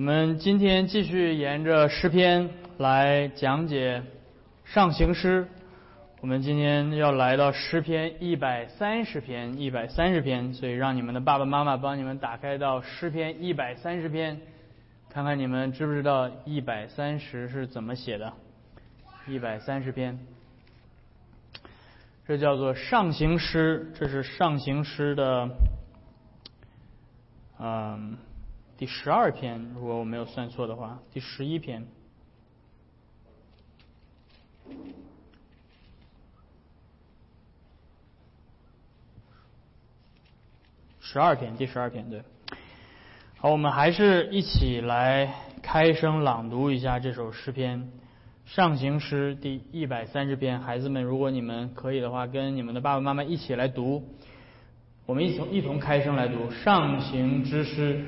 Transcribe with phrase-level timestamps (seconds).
[0.00, 4.02] 我们今天继续沿着诗篇来讲解
[4.64, 5.46] 上行诗。
[6.22, 14.40] 我们今天要来到诗篇一百三十篇，一百三十篇，所以让你们的爸爸妈妈帮你们打开到诗篇一百三十篇，
[15.10, 18.32] 看看你们知不知道一百三十是怎么写的。
[19.26, 20.18] 一百三十篇，
[22.26, 25.50] 这叫做上行诗，这是上行诗的，
[27.58, 28.16] 嗯。
[28.80, 31.86] 第十二篇，如果我没有算错的话，第十一篇，
[40.98, 42.22] 十二篇，第十二篇，对。
[43.36, 47.80] 好，我们还是一起来开声朗读一下这首诗篇
[48.46, 50.58] 《上行诗》第一百三十篇。
[50.58, 54.02] 孩子们，如果你们可以的话，跟你们的爸爸妈妈一起来读，
[55.04, 58.06] 我们一同一同开声来读《上行之诗》。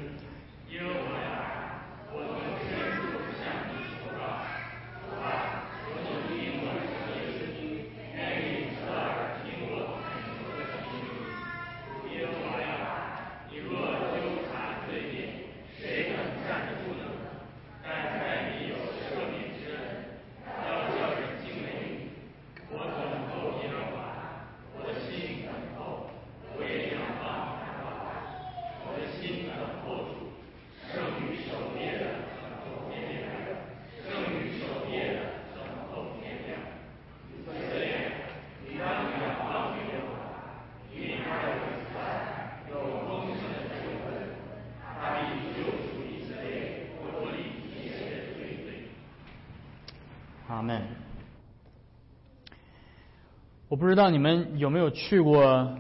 [53.83, 55.77] 不知道你们有没有去过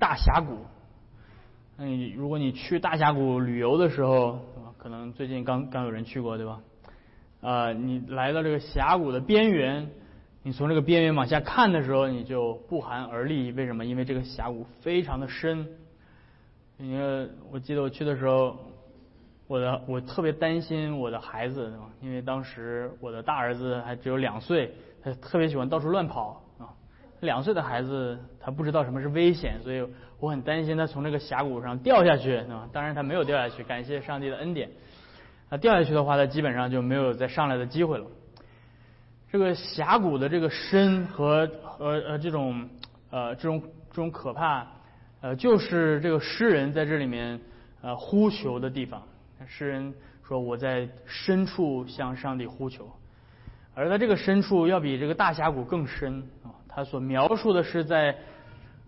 [0.00, 0.56] 大峡谷？
[1.76, 4.40] 嗯，如果你去大峡谷旅游的时候，
[4.76, 6.58] 可能最近刚刚有人去过，对吧？
[7.40, 9.88] 呃，你来到这个峡谷的边缘，
[10.42, 13.52] 你从这个边缘往下看的时候，你就不寒而栗。
[13.52, 13.84] 为什么？
[13.84, 15.68] 因为这个峡谷非常的深。
[16.78, 18.56] 因为我记得我去的时候，
[19.46, 26.40] 我的我特别担心我的孩子，因为当时我的大儿子还只有两岁，他特别喜欢到处乱跑。
[27.24, 29.84] 两岁的孩子，他不知道什么是危险，所以
[30.20, 34.70] 我很担心他从这个峡谷上掉下去，啊，当然他没有掉下去，感谢上帝的恩典。
[35.50, 38.06] 他掉下去的话，他基本上就没有再上来的机会了。
[39.30, 42.68] 这个峡谷的这个深和和呃这种
[43.10, 44.66] 呃这种这种可怕，
[45.20, 47.40] 呃就是这个诗人在这里面
[47.82, 49.02] 呃呼求的地方。
[49.46, 49.92] 诗人
[50.26, 52.88] 说：“我在深处向上帝呼求。”
[53.74, 56.53] 而在这个深处，要比这个大峡谷更深啊。
[56.74, 58.16] 他所描述的是在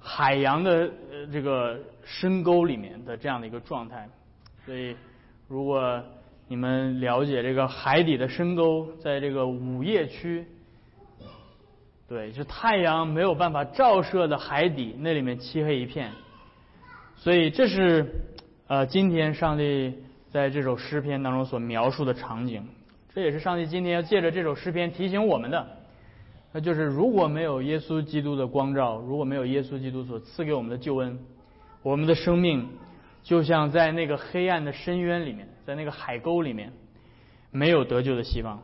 [0.00, 4.08] 海洋的呃这个深沟里面的这样的一个状态，
[4.64, 4.96] 所以
[5.46, 6.02] 如果
[6.48, 10.44] 你们了解这个海底的深沟，在这个午夜区，
[12.08, 16.10] 对，就太阳没有办法照射的海底，那里面漆黑一片，
[17.16, 18.06] 所以这是
[18.66, 19.94] 呃今天上帝
[20.30, 22.66] 在这首诗篇当中所描述的场景，
[23.14, 25.75] 这也是上帝今天要借着这首诗篇提醒我们的。
[26.52, 31.18] 那就是如果没有耶稣基督的光照，如果没有耶稣基督所赐给我们的救恩，
[31.82, 32.66] 我们的生命
[33.22, 36.72] 就像在那个黑暗的深渊里面，在那个海沟里面，
[37.50, 38.58] 没有得救的希望。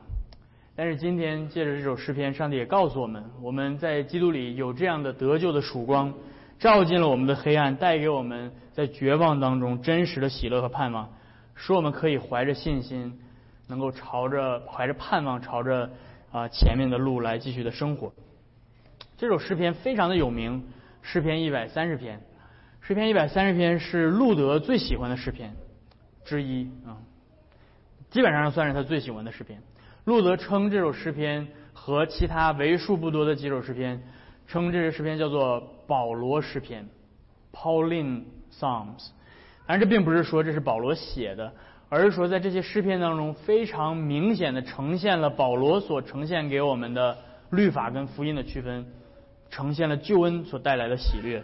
[0.75, 6.15] 但是今天借着这首诗篇，上帝也告诉我们，我们在基督里有这样的得救的曙光，
[6.59, 11.11] 照进了我们的黑暗，带给我们在绝望当中真实的喜乐和盼望，
[11.55, 13.21] 使我们可以怀着信心，
[13.69, 15.91] 能够朝着怀着盼望朝着。
[16.33, 18.13] 啊，前面的路来继续的生活。
[19.19, 20.65] 这首诗篇非常的有名，
[21.03, 22.21] 诗篇一百三十篇，
[22.81, 25.55] 诗篇一百三十篇是路德最喜欢的诗篇
[26.25, 26.97] 之一啊，
[28.11, 29.61] 基本上算是他最喜欢的诗篇。
[30.05, 34.03] 路德称这首诗篇和其他为数不多的几首诗篇，
[34.49, 36.89] 称这首诗篇叫做保罗诗篇
[37.53, 39.11] （Pauline Psalms）。
[39.67, 41.53] 但这并不是说这是保罗写的。
[41.95, 47.19] 而是说，在这些诗篇当中，非常明显的呈现了保罗所呈现给我们的
[47.51, 48.87] 律法跟福音的区分，
[49.51, 51.43] 呈现了救恩所带来的喜悦。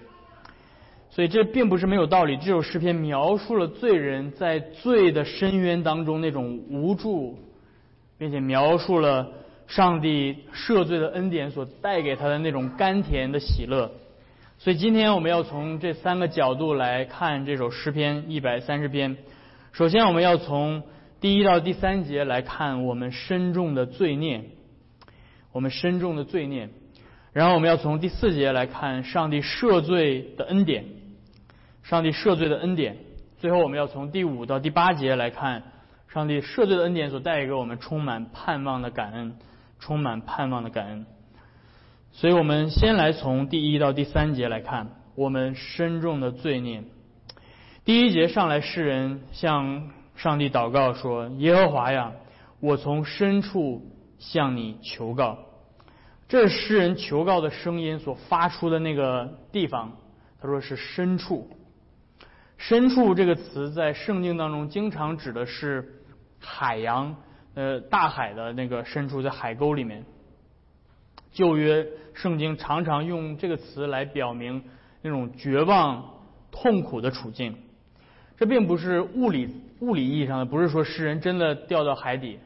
[1.11, 2.39] 所以这并不是没有道理。
[2.39, 7.39] 这首诗篇描述了罪人在罪的深渊当中那种无助，
[8.17, 9.29] 并且描述了
[9.67, 13.91] 上帝赦罪的恩典所带给他的那种甘甜的喜乐。
[14.57, 19.15] 所以今天我们要从这三个角度来看这首诗篇一百三十篇。
[19.73, 20.83] 首先，我们要从
[21.21, 24.45] 第一到第三节来看我们深重的罪孽，
[25.53, 26.71] 我们深重的罪孽。
[27.33, 30.87] 然后，我们要从第四节来看上帝赦罪的恩典，
[31.85, 32.97] 上帝赦罪的恩典。
[33.39, 35.63] 最后，我们要从第五到第八节来看
[36.09, 39.37] 上帝赦罪的恩典所带给我们充满盼望的感恩，
[39.79, 41.07] 充满盼望的感恩。
[42.11, 46.83] 所以我们先来从第一到第三节来看，我们深重的罪孽。
[47.89, 52.13] 第一节上来，诗人向上帝祷告说：“耶和华呀，
[52.61, 53.83] 我从深处
[54.19, 55.39] 向你求告。”
[56.29, 59.97] 这是诗人求告的声音所发出的那个地方。
[60.39, 61.49] 他说是深处。
[62.59, 66.03] 深处这个词在圣经当中经常指的是
[66.39, 67.17] 海洋，
[67.55, 70.05] 呃，大海的那个深处，在海沟里面。
[71.33, 74.63] 旧约圣经常常用这个词来表明
[75.01, 76.05] 那种绝望、
[76.51, 77.57] 痛苦的处境。
[78.39, 79.49] 这并不是物理
[79.81, 82.39] 物理意义上的，不是说诗人真的掉到海底，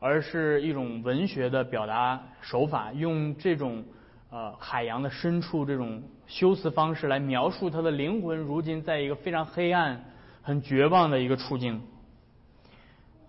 [0.00, 3.84] 而是一种文学的表达手法，用这种
[4.30, 6.02] 呃海洋的深处这种。
[6.28, 10.04] 修辞方式来描述他的灵魂，如今在一个非常黑暗、
[10.42, 11.80] 很绝望的一个处境。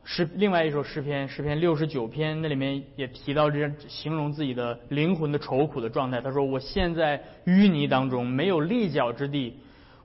[0.04, 6.20] 诗另外一首诗篇，诗篇六十九篇，那里面也提到这样形容自己的灵魂的愁苦的状态。
[6.20, 9.54] 他说：“我现在淤泥当中，没有立脚之地；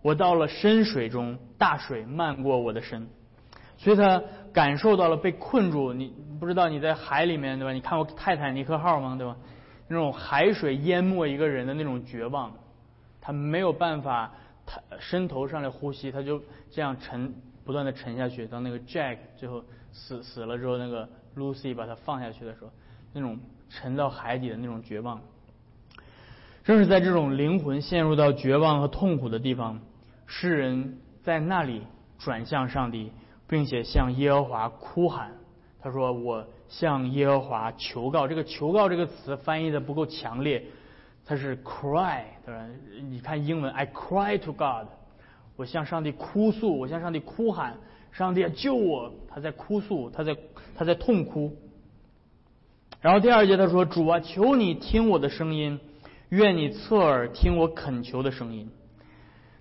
[0.05, 3.09] 我到了深水中，大水漫过我的身。”
[3.79, 4.23] 所以他
[4.53, 5.95] 感受到了被困住。
[5.95, 7.73] 你不知道你在海里面对吧？
[7.73, 9.17] 你看过泰坦尼克号吗？
[9.17, 9.35] 对吧？
[9.89, 12.53] 那种海水淹没一个人的那种绝望。
[13.19, 14.31] 他没有办法，
[14.67, 16.39] 他伸头上来呼吸，他就
[16.71, 17.33] 这样沉，
[17.65, 18.47] 不断的沉下去。
[18.47, 22.71] 当那个 Jack 最后死死了之后，那个 Lucy 把他放下去的时候，
[23.15, 23.39] 那种
[23.71, 25.21] 沉到海底的那种绝望，
[26.63, 29.81] 正是在这种灵魂陷入到绝望和痛苦的地方，
[30.27, 31.83] 诗人在那里
[32.19, 33.13] 转向上帝，
[33.47, 35.33] 并且向耶和华哭喊。
[35.81, 40.65] 他说：“我向耶和华求告。”这个“求告”这个词翻译的不够强烈。
[41.27, 42.67] 他是 cry，对吧？
[43.09, 44.89] 你看英文，I cry to God，
[45.57, 47.77] 我向上帝哭诉，我向上帝哭喊，
[48.13, 49.13] 上帝救我！
[49.29, 50.37] 他在哭诉，他在
[50.75, 51.57] 他在痛哭。
[53.01, 55.81] 然后第二节他说：“主啊，求你听我的声音，
[56.31, 58.71] 愿你侧耳听我恳求的声音。”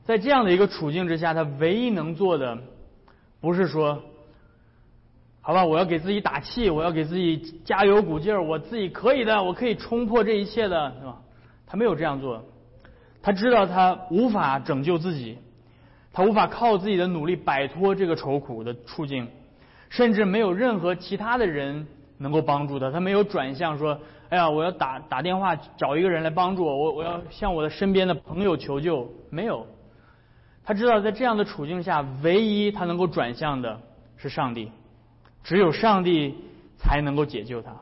[0.06, 2.58] 在这样的一个处境之下，他唯一能做的，
[3.40, 4.02] 不是说，
[5.42, 11.22] 好吧，我要给自己打气，我要给自己加油鼓劲儿，我自己可以的，我可以冲破这一切的，是吧？
[11.66, 12.44] 他没有这样做，
[13.22, 15.38] 他知道他无法拯救自己，
[16.12, 19.28] 他无法靠自己的努力摆脱这个愁苦的处境，
[19.90, 22.92] 甚至没有任何其他的人能够帮助他。
[22.92, 24.00] 他没有转向说
[24.30, 29.66] ：“哎呀，我要打打电话找一个人来帮助我，我我要向我的身边的朋友求救。”没有，
[30.64, 33.82] 他知道在这样的处境下，唯一他能够转向的
[34.18, 34.72] 是上帝，
[35.44, 36.36] 只有上帝
[36.78, 37.76] 才能够解救他。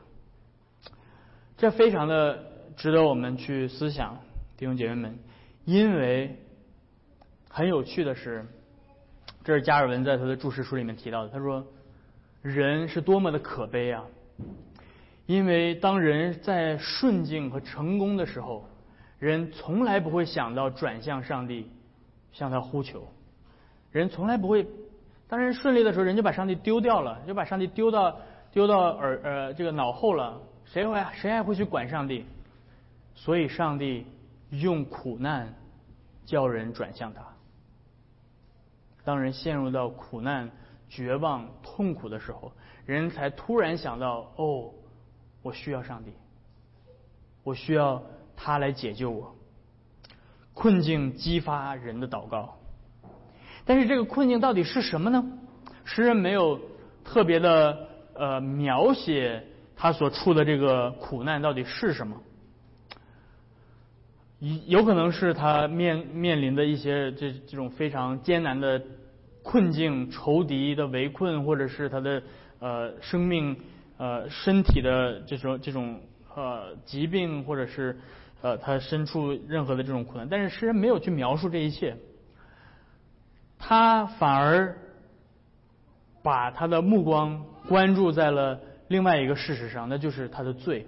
[1.56, 2.50] 这非常的。
[2.74, 4.18] 值得我们去思想，
[4.56, 5.18] 弟兄姐妹们，
[5.66, 6.38] 因为
[7.50, 8.46] 很有趣的是，
[9.44, 11.28] 这是加尔文在他的注释书里面提到的。
[11.28, 11.64] 他说，
[12.40, 14.02] 人是多么的可悲啊！
[15.26, 18.66] 因为当人在顺境和成功的时候，
[19.18, 21.70] 人从来不会想到转向上帝，
[22.32, 23.06] 向他呼求。
[23.90, 24.66] 人从来不会，
[25.28, 28.16] 当人顺利的时候，人就把上帝丢掉了，就把上帝丢到
[28.50, 30.40] 丢到耳呃这个脑后了。
[30.64, 32.24] 谁会谁还会去管上帝？
[33.14, 34.06] 所以，上帝
[34.50, 35.54] 用苦难
[36.24, 37.22] 叫人转向他。
[39.04, 40.50] 当人陷入到苦难、
[40.88, 42.52] 绝望、痛苦的时候，
[42.86, 44.72] 人才突然想到：哦，
[45.42, 46.12] 我需要上帝，
[47.42, 48.02] 我需要
[48.34, 49.34] 他来解救我。
[50.54, 52.58] 困境激发人的祷告，
[53.64, 55.24] 但是这个困境到底是什么呢？
[55.84, 56.60] 诗人没有
[57.04, 59.44] 特别的呃描写
[59.74, 62.16] 他所处的这个苦难到底是什么。
[64.66, 68.82] 有可能是他面面临的一些这这种非常艰难的
[69.42, 72.22] 困境、仇敌的围困，或者是他的
[72.58, 73.56] 呃生命
[73.98, 76.00] 呃身体的这种这种
[76.34, 77.98] 呃疾病，或者是
[78.40, 80.28] 呃他身处任何的这种苦难。
[80.28, 81.96] 但是诗人没有去描述这一切，
[83.58, 84.76] 他反而
[86.22, 90.86] 把他的目光关注在了另外一个事实上，那就是他的罪。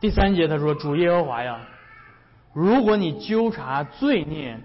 [0.00, 1.68] 第三节他说：“主耶和华呀，
[2.54, 4.58] 如果你纠察罪孽，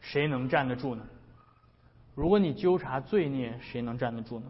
[0.00, 1.02] 谁能站得住呢？
[2.14, 4.46] 如果你纠察罪孽，谁能站得住呢？”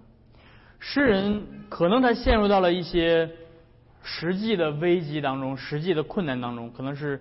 [0.88, 3.28] 诗人可能他陷入到了一些
[4.04, 7.20] 实际的危机当中，实际的困难当中，可能是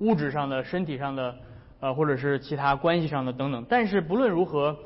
[0.00, 1.34] 物质上的、身体上的，
[1.80, 3.64] 呃，或者是其他关系上的等等。
[3.70, 4.76] 但是不论如何，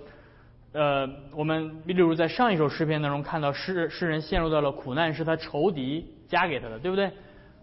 [0.73, 6.15] 呃，我们例如在上一首诗篇当中看到诗诗人陷入到了苦难，是他仇敌。
[6.31, 7.11] 加给他的，对不对？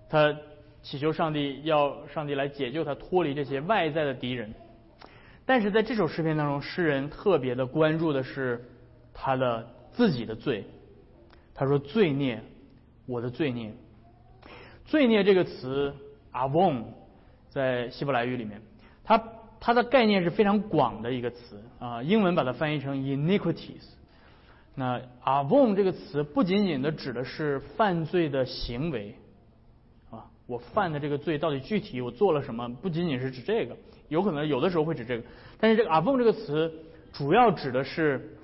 [0.09, 0.35] 他
[0.81, 4.53] 祈求上帝，要上帝来解救他，脱离这些外在的敌人。
[5.45, 8.61] 但是在这首诗篇当中，诗人特别的关注的是
[9.13, 9.65] 他的
[9.97, 10.63] 自己的罪。
[11.55, 12.41] 他说：“罪孽，
[13.07, 13.73] 我的罪孽。”
[14.85, 15.91] 罪孽这个词
[16.31, 16.83] “avon”
[17.49, 18.61] 在希伯来语里面，
[19.03, 19.21] 它
[19.59, 22.03] 它的概念是非常广的一个词啊。
[22.03, 23.83] 英文把它翻译成 “iniquities”。
[24.75, 29.15] 那 “avon” 这个词不仅仅的指的是犯罪的行为
[30.11, 32.69] 啊，我犯的这个罪到底具体我做了什么？
[32.75, 33.75] 不仅仅是指这个，
[34.09, 35.23] 有可能有的时候会指这个。
[35.59, 36.71] 但是这个 “avon” 这个词
[37.11, 38.36] 主要指的是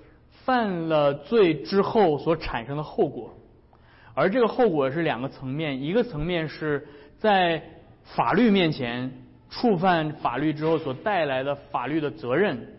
[0.46, 3.34] 犯了罪之后所产生的后果。
[4.14, 7.64] 而这个后果是两个层面，一个层面是在
[8.04, 9.12] 法律面前
[9.50, 12.76] 触犯法律之后所带来的法律的责任，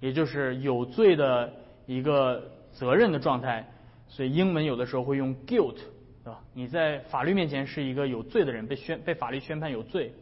[0.00, 1.52] 也就是有罪的
[1.86, 3.68] 一个责任的状态。
[4.08, 5.76] 所以英文有的时候会用 guilt，
[6.22, 6.40] 对吧？
[6.52, 10.12] 你在法律面前是一个有罪的人，被宣被法律宣判有罪。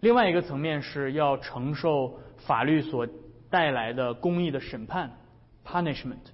[0.00, 3.06] 另外一个层面是要承受法律所
[3.50, 5.10] 带来的公义的审判
[5.70, 6.32] punishment。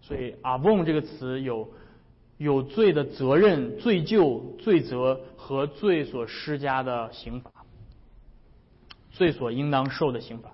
[0.00, 1.68] 所以 avon 这个词有。
[2.38, 7.50] 有罪的责任、罪疚、罪责和罪所施加的刑罚，
[9.10, 10.50] 罪所应当受的刑罚。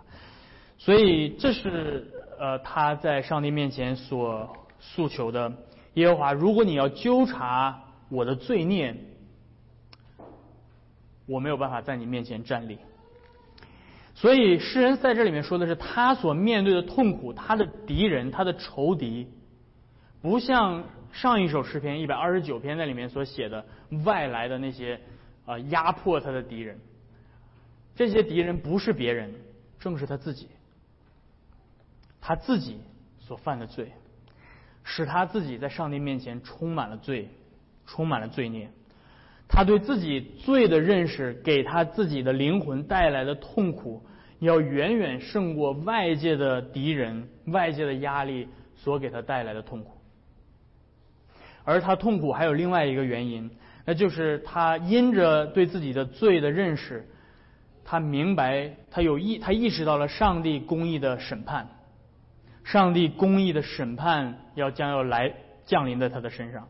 [0.79, 2.07] 所以这是
[2.39, 5.53] 呃他在上帝面前所诉求的。
[5.95, 8.95] 耶和华，如果你要纠察我的罪孽，
[11.27, 12.79] 我没有办法在你面前站立。
[14.15, 19.29] 所以诗人在这里面说的是他所面对的痛苦，他的敌人，他的仇敌，
[20.21, 20.85] 不像。
[21.13, 23.67] 上一首诗篇一百二十九篇在里面所写的
[24.03, 24.99] 外来的那些
[25.45, 26.79] 啊压迫他的敌人，
[27.95, 29.35] 这些敌人不是别人，
[29.79, 30.49] 正是他自己，
[32.19, 32.81] 他自己
[33.21, 33.93] 所犯的罪，
[34.85, 37.29] 使他自己在上帝面前充满了罪，
[37.85, 38.71] 充满了罪孽。
[39.55, 44.03] 他对自己罪的认识，给他自己的灵魂带来的痛苦，
[44.39, 49.99] 要远远胜过外界的敌人、外界的压力所给他带来的痛苦。
[51.65, 53.51] 而他痛苦还有另外一个原因，
[53.85, 57.07] 那就是他因着对自己的罪的认识，
[57.85, 61.69] 他明白他有意他意识到了上帝公义的审判，
[62.65, 65.35] 上帝公义的审判要将要来
[65.67, 66.69] 降临在他的身上，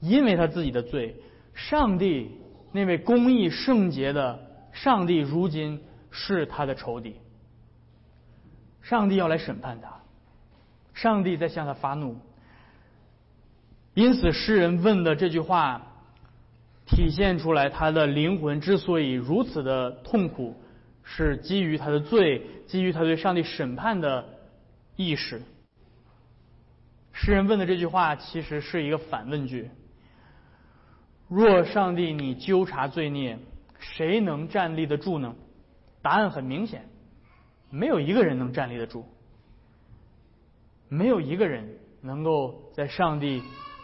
[0.00, 1.14] 因为他自己的罪，
[1.56, 2.30] 上帝
[2.70, 4.38] 那位公义圣洁的
[4.72, 7.16] 上帝如今是他的仇敌，
[8.82, 10.00] 上帝要来审判他，
[10.94, 12.18] 上帝在向他发怒。
[13.94, 15.80] 因此，诗人问的这句话，
[16.86, 20.54] 体现出来他的灵魂之所以如此的痛苦，
[21.02, 24.26] 是基于他的罪，基于他对上帝审判的
[24.96, 25.40] 意识。
[27.14, 29.70] 诗人问的这句话其实是一个反问句：
[31.28, 33.38] 若上帝你纠察罪孽，
[33.78, 35.34] 谁能站立得住呢？
[36.02, 36.84] 答案很明显，
[37.70, 39.04] 没有一个人能站立得住，
[40.88, 41.68] 没有一个人
[42.00, 43.42] 能够在上帝。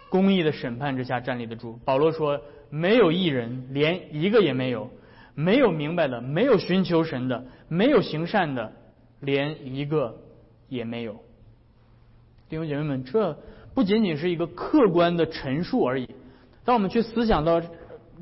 [0.09, 1.79] 公义的审判之下站立得住。
[1.87, 4.91] 保罗说：“没有一人，连一个也没有；
[5.35, 8.71] 没有明白的，没有寻求神的，没有行善的，
[9.21, 10.15] 连一个
[10.69, 11.15] 也没有。”
[12.51, 13.39] 弟兄姐妹们，这
[13.73, 16.07] 不仅仅是一个客观的陈述而已。
[16.65, 17.61] 当我们去思想到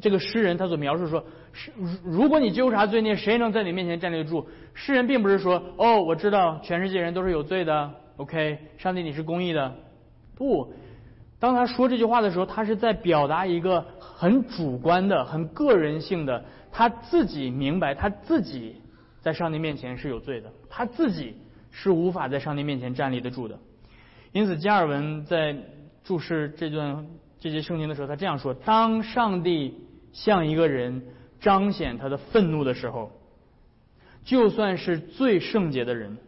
[0.00, 1.73] 这个诗人他所描述说：“是
[2.04, 7.90] 如果你纠察罪孽，谁能在你面前站立得住？”诗人并不是说：“哦，我知道全世界人都是有罪的。
[8.16, 9.75] ”OK，上帝你是公义的。
[10.35, 10.73] 不。
[11.38, 18.76] 当他说这句话的时候，他是在表达一个很主观的、很个人性的，他自己明白他自己
[19.23, 21.35] 在上帝面前是有罪的，他自己
[21.70, 23.59] 是无法在上帝面前站立得住的。
[24.32, 25.56] 因此，加尔文在
[26.04, 27.06] 注释这段
[27.40, 29.75] 这节圣经的时候，他这样说：当上帝
[30.12, 31.02] 向一个人
[31.40, 33.11] 彰显他的愤怒的时候，
[34.25, 36.18] 就算是最圣洁的人，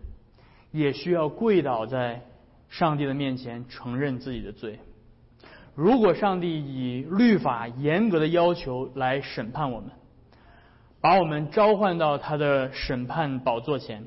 [0.71, 2.23] 也需要跪倒在
[2.71, 4.79] 上帝的面前，承认自己的罪。
[5.75, 9.91] 如果上帝以律法严格的要求来审判我们，
[11.03, 14.07] 把我们召唤到他的审判宝座前，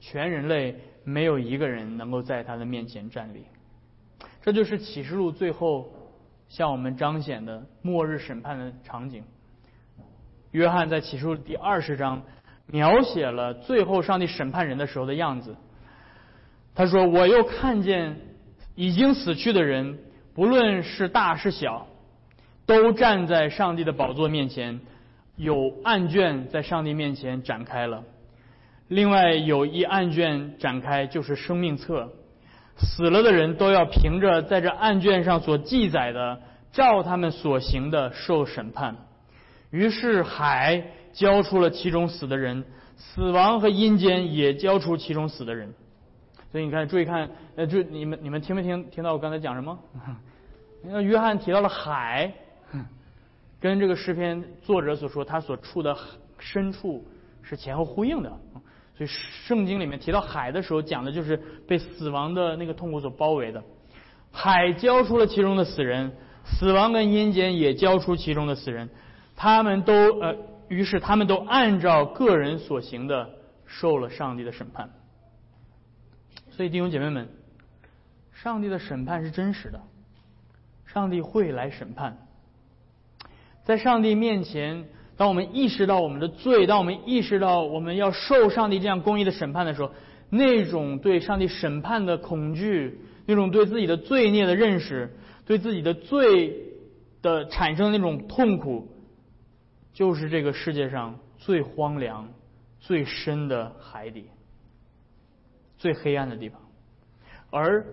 [0.00, 3.44] 全人类没有一个人能够在他的面前站立。
[4.42, 5.92] 这就是启示录最后
[6.52, 9.24] 向我们彰显的末日审判的场景。
[10.50, 12.22] 约翰在启示录第二十章
[12.66, 15.56] 描写了最后上帝审判人的时候的样子。
[16.74, 18.18] 他说：“我又看见
[18.74, 19.98] 已经死去的人。”
[20.34, 21.86] 不论是大是小，
[22.64, 24.80] 都站在上帝的宝座面前，
[25.36, 28.04] 有案卷在上帝面前展开了。
[28.88, 32.12] 另外有一案卷展开，就是生命册。
[32.82, 36.40] 死了的人都要凭着在这案卷上所记载的，
[36.72, 38.96] 照他们所行的受审判。
[39.70, 42.64] 于是海交出了其中死的人，
[42.96, 45.72] 死亡和阴间也交出其中死的人。
[46.50, 49.78] 所以你看，注意看，呃，就你们你们听没听听到我刚才讲什么？
[50.82, 52.30] 那 约翰提到了海，
[53.58, 55.96] 跟这个诗篇作者所说他所处的
[56.38, 57.02] 深处
[57.42, 58.30] 是前后呼应的。
[58.96, 59.10] 所以
[59.46, 63.62] 圣经里面提到海的时候，讲的就是被死亡的那个痛苦所包围的。
[64.30, 66.12] 海交出了其中的死人，
[66.44, 68.88] 死亡跟阴间也交出其中的死人，
[69.36, 70.36] 他们都呃，
[70.68, 73.30] 于是他们都按照个人所行的
[73.66, 74.90] 受了上帝的审判。
[76.50, 77.28] 所以弟兄姐妹们，
[78.32, 79.80] 上帝的审判是真实的，
[80.86, 82.18] 上帝会来审判。
[83.64, 89.92] 在上帝面前，当我们意识到我们的罪，当我们意识到我们要受上帝这样公义的审判的时候，
[90.30, 95.14] 那种对上帝审判的恐惧，那种对自己的罪孽的认识，
[95.44, 96.56] 对自己的罪
[97.20, 98.88] 的产生的那种痛苦，
[99.92, 102.28] 就是这个世界上最荒凉、
[102.80, 104.26] 最深的海底。
[105.78, 106.60] 最黑暗的地方，
[107.50, 107.84] 而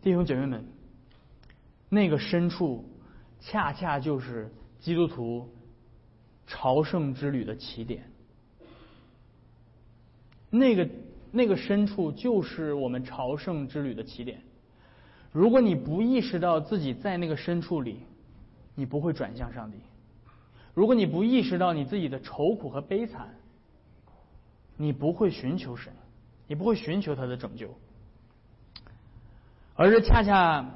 [0.00, 0.64] 弟兄姐妹们，
[1.88, 2.88] 那个深处，
[3.40, 4.48] 恰恰就是
[4.78, 5.52] 基督徒
[6.46, 8.10] 朝圣之旅的起点。
[10.50, 10.88] 那个
[11.30, 14.42] 那个深处，就是我们朝圣之旅的起点。
[15.32, 18.00] 如果你不意识到自己在那个深处里，
[18.74, 19.78] 你不会转向上帝；
[20.74, 23.34] 如果你不意识到你自己的愁苦和悲惨，
[24.76, 25.92] 你不会寻求神。
[26.48, 27.74] 你不会寻求他的拯救，
[29.74, 30.68] 而这恰恰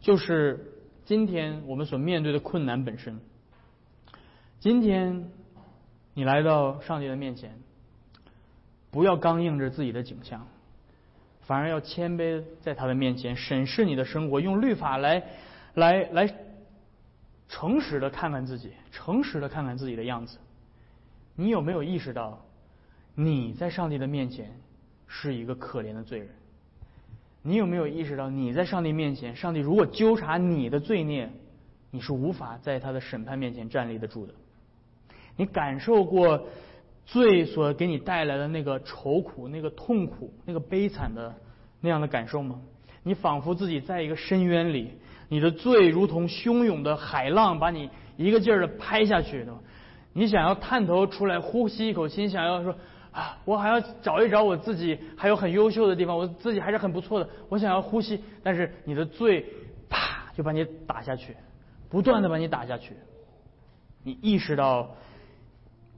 [0.00, 3.20] 就是今天我们所面对的困难本身。
[4.60, 5.30] 今天
[6.12, 7.58] 你来到上帝的面前，
[8.90, 10.46] 不要刚硬着自己的景象，
[11.40, 15.24] 反而要谦卑在他的面前审视你的生活，用律法来
[15.72, 16.34] 来来
[17.48, 20.36] 诚实的看看自己，诚实的看看自己的样子。
[21.36, 22.44] 你有没有意识到
[23.14, 24.52] 你在上帝的面前？
[25.06, 26.28] 是一个可怜的罪人，
[27.42, 31.30] 你有没有意识到你在上帝面前，上帝如果纠察你的罪孽，
[31.90, 34.34] 你是无法在他的审判面前站立得住的？
[35.40, 36.48] 你感受过
[37.06, 41.34] 罪所给你带来的那个愁苦、那个痛苦、那个悲惨的
[41.80, 42.60] 那样的感受吗？
[43.02, 44.92] 你仿佛自己在一个深渊里，
[45.30, 49.60] 你的罪如同汹涌的海浪，把你一个劲儿的拍下去，对吧？
[50.12, 52.76] 你想要探头出来呼吸一口气，想要说。
[53.12, 57.28] 啊，我还要找一找我自己还有很优秀的地方，我自己还是很不错的。
[57.48, 59.46] 我想要呼吸，但是你的罪，
[59.88, 61.34] 啪就把你打下去，
[61.88, 62.94] 不断的把你打下去。
[64.04, 64.94] 你意识到，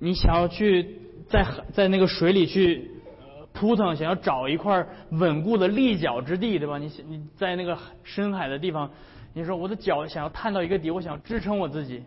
[0.04, 2.90] 你想要去在在那个水里去
[3.52, 6.76] 扑腾，想要找一块稳固的立脚之地，对吧？
[6.76, 8.90] 你你在那个深海的地方，
[9.32, 12.02] 你说我的脚想要探到一个底，我想支撑我自己。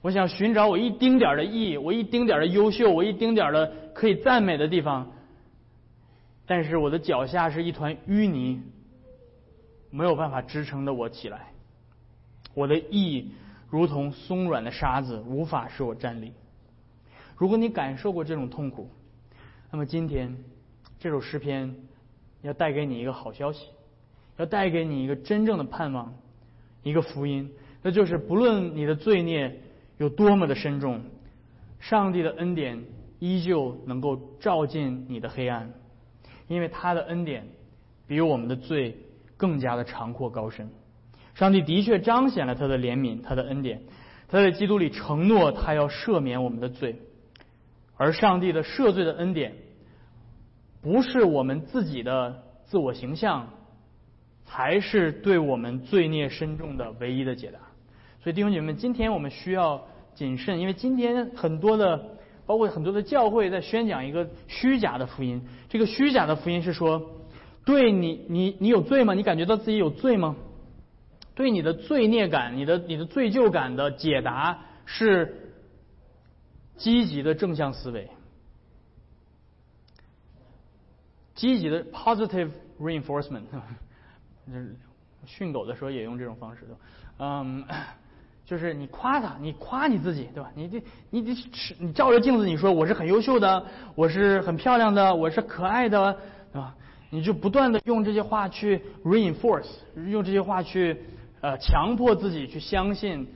[0.00, 5.12] 我想寻找我一丁点的意义，我一丁点的优秀，我一丁点的可以赞美的地方。
[6.46, 8.62] 但是我的脚下是一团淤泥，
[9.90, 11.48] 没有办法支撑的我起来。
[12.54, 13.32] 我的意
[13.68, 16.32] 如同松软的沙子，无法使我站立。
[17.38, 18.90] 如果你感受过这种痛苦，
[19.70, 20.36] 那么今天
[20.98, 21.74] 这首诗篇
[22.42, 23.68] 要带给你一个好消息，
[24.36, 26.12] 要带给你一个真正的盼望，
[26.82, 29.60] 一个福音，那就是不论你的罪孽。
[29.98, 31.00] 有多么的深重，
[31.80, 32.84] 上帝的恩典
[33.18, 35.72] 依旧能够照进你的黑暗，
[36.46, 37.48] 因为他的恩典
[38.06, 38.96] 比我们的罪
[39.36, 40.70] 更加的长阔高深。
[41.34, 43.82] 上帝的确彰显了他的怜悯，他的恩典，
[44.28, 46.94] 他在基督里承诺他要赦免我们的罪，
[47.98, 49.52] 而上帝的赦罪的恩典，
[50.80, 53.50] 不是我们自己的自我形象，
[54.46, 57.58] 才是对我们罪孽深重的唯一的解答。
[58.22, 65.42] 所以弟兄姐妹们，今天我们需要谨慎，因为今天很多的，包括很多的教会在宣讲一个虚假的福音。
[65.68, 67.10] 这个虚假的福音是说，
[67.64, 69.14] 对你，你，你有罪吗？
[69.14, 70.36] 你感觉到自己有罪吗？
[71.34, 75.47] 对你的罪孽感、你的你的罪疚感的解答是
[76.78, 78.08] 积极的正向思维，
[81.34, 83.42] 积极的 positive reinforcement。
[85.26, 86.68] 训狗的时候也用这种方式的，
[87.18, 87.64] 嗯。
[88.48, 90.50] 就是你夸他，你夸你自己，对吧？
[90.54, 91.34] 你这，你这，
[91.78, 93.62] 你照着镜子，你说我是很优秀的，
[93.94, 96.18] 我是很漂亮的，我是可爱的，
[96.50, 96.74] 对吧？
[97.10, 99.68] 你就不断的用这些话去 reinforce，
[100.08, 100.98] 用这些话去
[101.42, 103.28] 呃强迫自己去相信，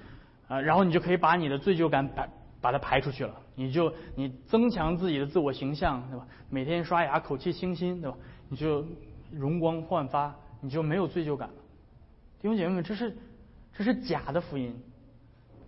[0.48, 2.26] 啊，然后你就可以把你的罪疚感摆
[2.62, 6.26] 把它排出去了，你就你增强自己的自我形象，对吧？
[6.48, 8.16] 每天刷牙口气清新，对吧？
[8.48, 8.86] 你就
[9.30, 11.54] 容光焕发，你就没有罪疚感了。
[12.40, 13.14] 弟兄姐妹们，这是
[13.76, 14.74] 这是假的福音。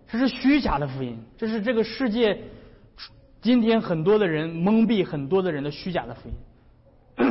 [0.07, 2.39] 这是虚假的福音，这是这个世界
[3.41, 7.25] 今天很多的人蒙蔽很多的人的虚假的福音，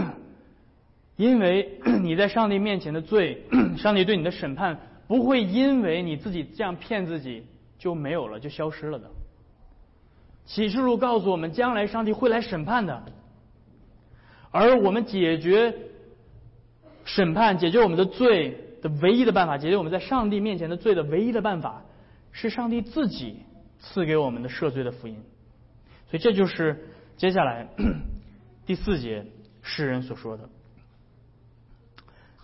[1.16, 3.44] 因为 你在上帝面前的罪，
[3.76, 7.46] 上帝对你的审判不会因为你自己这样骗自己
[7.78, 9.08] 就没有了，就消失了的。
[10.44, 13.02] 启示录告诉我们，将来上帝会来审判的，
[14.50, 15.74] 而我们解决
[17.04, 21.82] 审判、解决我们的罪的唯一的办法，解决我们在上帝面前的罪的唯一的办法，
[22.32, 23.40] 是上帝自己
[23.78, 25.16] 赐给我们的赦罪的福音。
[26.10, 27.66] 所以这就是接下来
[28.66, 29.26] 第四节
[29.62, 30.48] 诗人所说的，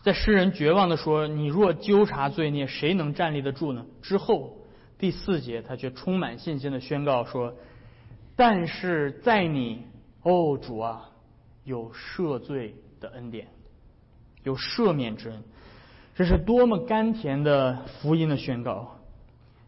[0.02, 4.56] 在诗人绝望的说：“你若纠察罪孽，谁能站立得住呢？”之后
[4.98, 7.54] 第四节他却充满信心的宣告说
[8.40, 9.82] ：“但是在你，
[10.22, 11.10] 哦主啊，
[11.62, 13.48] 有赦罪的恩典，
[14.44, 15.42] 有赦免之恩。”
[16.16, 18.96] 这是多么甘甜的福音的宣告！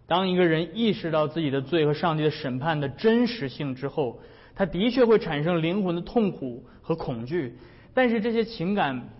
[0.07, 4.21] 当一个人意识到自己的罪和上帝的审判的真实性之后，
[4.55, 7.59] 他的确会产生灵魂的痛苦和恐惧。
[7.93, 9.11] 但是这些情感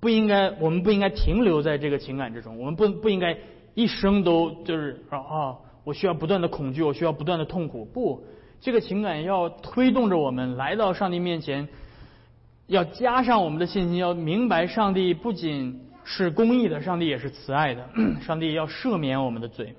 [0.00, 2.58] 不应该，我们不应该停留在这个情感之中。
[2.58, 3.36] 我们不不应该
[3.74, 7.84] 一生都就是啊，我需要不断的恐惧，我需要不断的痛苦。
[7.84, 8.24] 不，
[8.64, 11.68] 这个情感要推动着我们来到上帝面前，
[12.66, 17.86] 要加上我们的信心，要明白上帝不仅是公义的，上帝也是慈爱的，
[18.24, 19.74] 上帝要赦免我们的罪。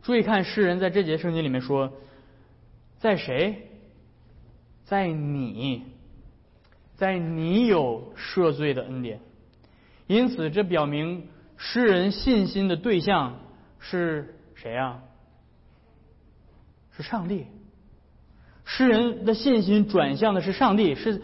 [0.00, 1.92] 注意看，诗人在这节圣经里面说，
[3.00, 3.66] 在谁？
[4.84, 5.82] 在你，
[6.94, 9.18] 在你有赦罪的恩典。
[10.06, 13.40] 因此，这表明诗人信心的对象
[13.80, 15.02] 是谁啊？
[17.00, 17.46] 是上帝。
[18.64, 21.22] 诗人的信心转向的是上帝，是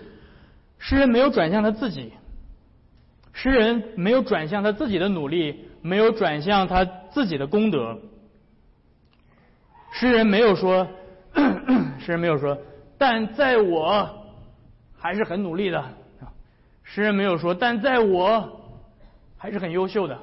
[0.78, 2.12] 诗人没有转向他自己，
[3.32, 7.98] 诗人没有转向他自己的努力，没有转向他自己的功德。
[9.92, 10.88] 诗人没有说，
[12.00, 12.58] 诗人没有说，
[12.98, 14.26] 但在我
[14.96, 15.84] 还是很努力的。
[16.82, 18.60] 诗人没有说，但在我
[19.36, 20.18] 还是很优秀的，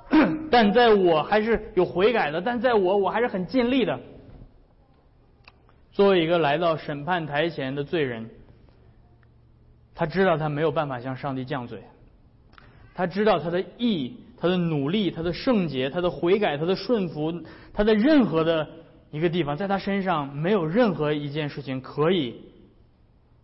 [0.50, 3.98] 但在我还是有悔改的，但在我我还是很尽力的。
[5.92, 8.28] 作为一个来到审判台前的罪人，
[9.94, 11.82] 他知道他没有办法向上帝降罪，
[12.94, 18.68] 他知道他的义、他的努力、他的圣洁、他的悔改、他的顺服、他的任何的。
[19.12, 22.46] 一个地方，在他身上没有任何一件事情可以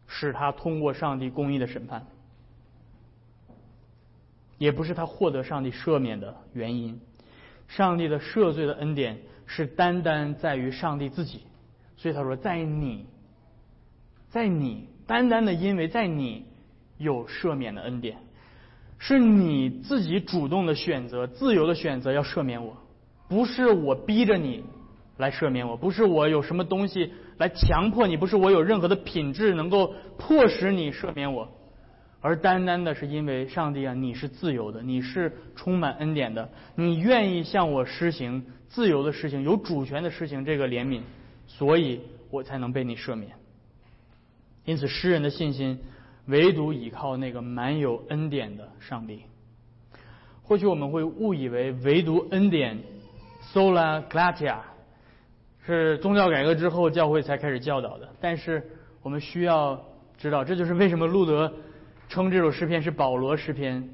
[0.07, 2.07] 使他通过上帝公义的审判，
[4.57, 6.99] 也不是他获得上帝赦免的原因。
[7.67, 11.43] 上帝的赦罪的恩典是单单在于上帝自己，
[11.99, 13.05] 所以他说，在你，
[14.31, 16.47] 在你，单单的因为在你
[16.97, 18.17] 有赦免的恩典，
[18.97, 22.75] 是你自己主动的选择、自由的选择要赦免我，
[23.29, 24.65] 不是我逼着你。
[25.19, 31.49] 来赦免我，不是我有什么东西来强迫你，不是我有任何的品质能够迫使你赦免我，
[32.21, 41.01] 而单单的是因为上帝啊，你是自由的，你是充满恩典的，你愿意向我施行自由的事情，有主权的事情，这个怜悯，
[41.49, 43.33] 所以我才能被你赦免。
[44.65, 45.81] 因此，诗人的信心
[46.27, 49.23] 唯独依靠那个满有恩典的上帝。
[50.45, 52.79] 或许我们会误以为唯独恩典
[53.53, 54.59] ，sola gratia。
[55.67, 58.63] 是宗教改革之后教会才开始教导的，但是
[59.03, 59.85] 我们需要
[60.17, 61.53] 知道，这就是为什么路德
[62.09, 63.87] 称这首诗篇是保罗诗篇，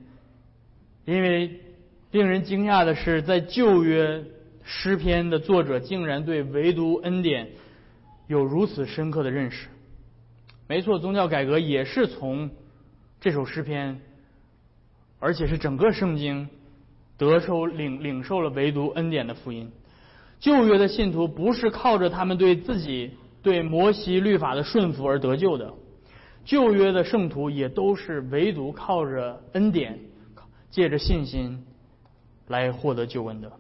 [1.04, 1.60] 因为
[2.12, 4.24] 令人惊讶的是，在旧约
[4.64, 7.50] 诗篇的作者竟然对唯独恩典
[8.26, 9.68] 有如此深刻的认识。
[10.66, 12.50] 没错，宗教改革也是从
[13.20, 14.00] 这首诗篇，
[15.20, 16.48] 而且是整个圣经
[17.18, 19.70] 得受领领受了唯独恩典的福音。
[20.40, 25.74] 旧约的信徒不是靠着他们对自己对摩西律法的顺服而得救的，
[26.46, 30.00] 旧约的圣徒也都是唯独靠着恩典，
[30.70, 31.64] 借着信心
[32.48, 33.52] 来获得救恩的。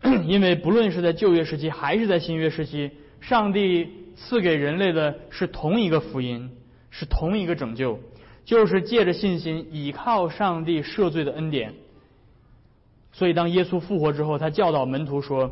[0.26, 6.50] 因为不论是在旧约时期还是在新约时期，上帝赐给人类的是同一个福音，
[6.90, 7.98] 是同一个拯救，
[8.44, 11.74] 就是借着信心倚靠上帝赦罪的恩典。
[13.12, 15.50] 所以，当耶稣复活之后，他教导门徒说：“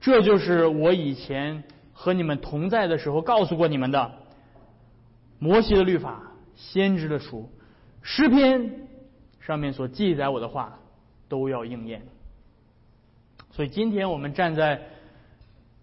[0.00, 4.12] 这就是我以前和你们同在的时候告诉过你们的，
[5.40, 6.22] 摩西的律法、
[6.54, 7.50] 先知的书、
[8.02, 8.88] 诗篇
[9.40, 10.78] 上面所记载我的话，
[11.28, 12.02] 都要应验。”
[13.58, 14.80] 所以，今天我们站在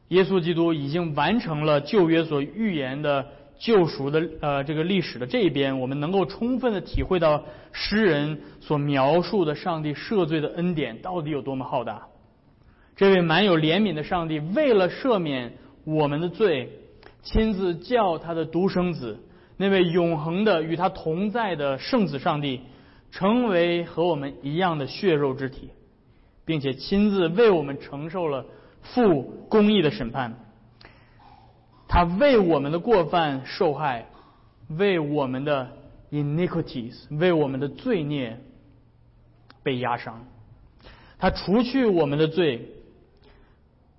[0.08, 3.28] 耶稣基督已经完成了旧约所预言的。
[3.58, 12.08] 救赎的呃这个历史的这一边，我们能够充分的体会到诗人所描述的上帝赦罪的恩典到底有多么浩大。
[12.98, 15.54] 这位满有怜悯的上帝，为了赦免
[15.86, 16.70] 我们的罪，
[17.24, 19.20] 亲自叫他的独生子，
[19.58, 22.62] 那位永恒的与他同在的圣子上帝，
[23.12, 25.70] 成为和我们一样的血肉之体，
[26.46, 28.46] 并且亲自为我们承受了
[28.82, 30.36] 负公义的审判。
[31.88, 34.08] 他为我们的过犯受害，
[34.70, 35.70] 为我们的
[36.12, 38.40] iniquities，为我们的罪孽
[39.64, 40.26] 被压伤。
[41.18, 42.70] 他除去我们的罪。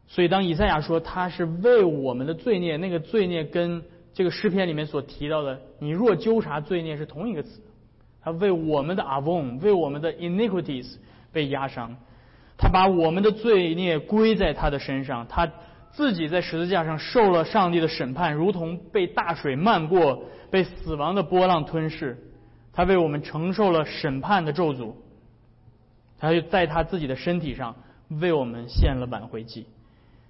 [0.09, 3.83] 所以，当以赛亚说他是为我们的罪孽，那个罪孽跟
[4.15, 7.61] 这个诗篇里面所提到的“你若纠察罪孽”是同一个词。
[8.23, 10.97] 他为我们的 avon，为我们的 iniquities
[11.33, 11.97] 被压伤。
[12.59, 15.51] 他把我们的罪孽归在他的身上，他
[15.90, 22.19] 自己在十字架上受了上帝的审判，如同被大水漫过，被死亡的波浪吞噬。
[22.73, 24.92] 他为我们承受了审判的咒诅。
[26.19, 27.77] 他就在他自己的身体上
[28.09, 29.66] 为我们献了挽回祭。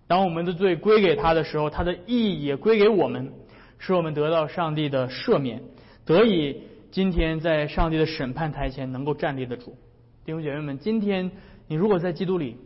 [0.08, 3.32] 当我们的罪归给他的时候，他的义也归给我们，
[3.78, 5.62] 使我们得到上帝的赦免，
[6.04, 9.76] 得以今天在上帝的审判台前能够站立得住。
[10.24, 11.30] 弟兄姐妹们，今天
[11.68, 12.56] 你如果在基督里，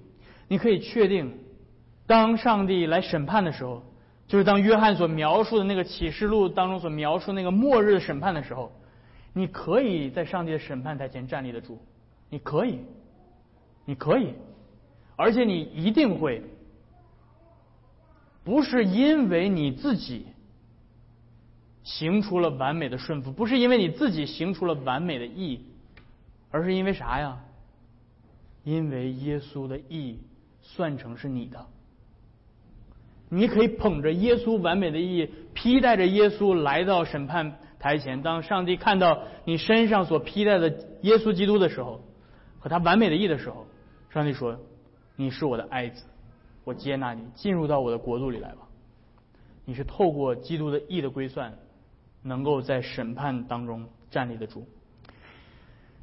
[0.48, 1.38] 你可以确定，
[2.06, 3.82] 当上帝来审判的时候，
[4.26, 8.72] 就是当约翰所描述的那个启示录当中所描述那个末日的审判的时候，
[9.32, 11.80] 你可以在上帝的审判台前站立得住，
[12.28, 12.80] 你可以，
[13.84, 14.34] 你可以，
[15.16, 16.42] 而且你一定会。
[18.42, 20.26] 不是因为你自己
[21.82, 25.64] 行出了完美的顺服，不是因为你自己行出了完美的义，
[26.50, 27.38] 而是因为啥呀？
[28.64, 30.20] 因为耶稣的义
[30.60, 31.66] 算成是你的，
[33.28, 38.22] 你可以捧着耶稣完美的义，披戴着耶稣来到审判台前。
[38.22, 40.68] 当上帝看到你身上所披戴的
[41.02, 42.00] 耶稣基督的时候，
[42.58, 43.66] 和他完美的义的时候，
[44.10, 44.58] 上帝说
[45.16, 46.04] ：“你是我的爱子。”
[46.62, 48.68] 我接纳你进入到我的国度里来吧。
[49.64, 51.54] 你是透过基督的义的归算，
[52.22, 54.68] 能够在审判当中站立得住。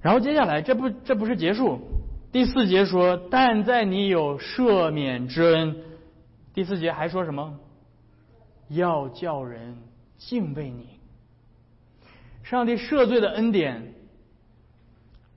[0.02, 1.80] 然后接下来，这不这不是结束。
[2.32, 5.76] 第四节说，但在你有赦免之恩。
[6.54, 7.58] 第四节还说什么？
[8.70, 9.78] 要叫人
[10.18, 10.88] 敬畏你。
[12.44, 13.94] 上帝赦罪的恩典，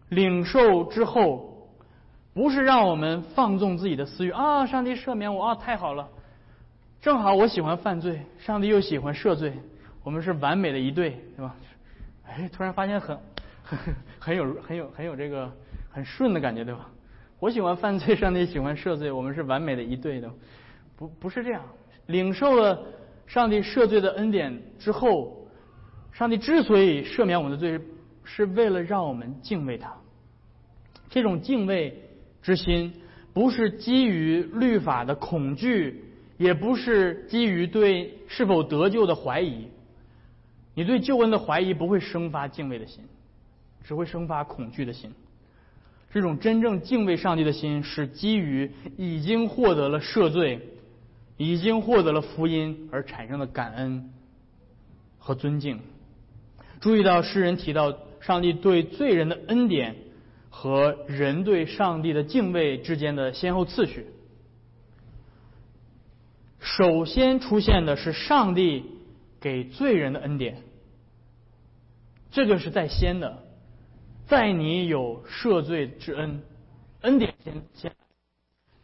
[0.08, 1.48] 领受之后。
[2.32, 4.64] 不是让我们放纵自己的私欲啊！
[4.64, 6.08] 上帝赦免我啊，太好了！
[7.02, 9.52] 正好我喜欢犯罪，上帝又喜欢赦罪，
[10.04, 11.56] 我们是完美的一对，对吧？
[12.24, 13.18] 哎，突然发现很
[13.64, 13.78] 很
[14.20, 15.52] 很有很有很有这个
[15.90, 16.90] 很顺的感觉，对吧？
[17.38, 20.30] 我喜欢犯罪，上帝喜欢赦罪，我们是完美的一对的。
[20.96, 21.62] 不不是这样，
[22.06, 22.82] 领受了
[23.26, 25.46] 上帝赦罪的恩典之后，
[26.12, 27.80] 上帝之所以赦免我们的罪，
[28.24, 29.94] 是为了让我们敬畏他。
[31.08, 32.06] 这种敬畏。
[32.42, 32.94] 之心
[33.34, 36.02] 不是基于律法的恐惧，
[36.38, 39.68] 也不是基于对是否得救的怀疑。
[40.72, 43.04] 你对救恩的怀疑不会生发敬畏的心，
[43.84, 45.12] 只会生发恐惧的心。
[46.10, 50.68] 这种真正敬畏上帝的心，是基于已经获得了赦罪、
[51.36, 54.10] 已经获得了福音而产生的感恩
[55.18, 55.80] 和尊敬。
[56.80, 59.96] 注意到诗人提到上帝对罪人的恩典。
[60.52, 64.04] 和人对上帝的敬畏之间的先后次序，
[66.58, 68.84] 首先出现的是上帝
[69.40, 70.56] 给罪人的恩典，
[72.32, 73.44] 这个是在先的，
[74.30, 76.40] 在你有赦罪之恩，
[77.02, 77.92] 恩典先先，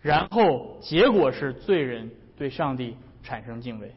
[0.02, 3.92] 然后结果是罪人对上帝产生敬畏，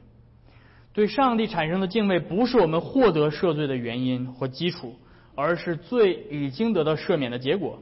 [0.93, 4.95] 对上帝产生的敬畏不是我们获得赦罪的原因或基础。
[5.35, 7.79] 而是罪已经得到赦免的结果。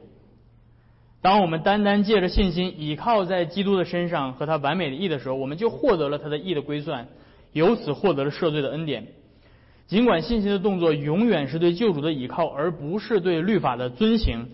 [1.20, 7.08] 当我们单单借着信心倚靠在基督的身上和他完美的义的时候，我们就获得了他的义的归算，
[7.52, 9.08] 由此获得了赦罪的恩典。
[9.88, 14.50] 尽管信心的动作永远是对救主的倚靠，而不是对律法的遵行，